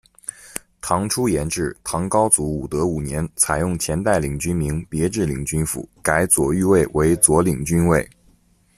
[0.81, 8.09] 唐初沿置，唐高祖武德五年，采用前代领军名别置领军府，改左御卫为左领军卫。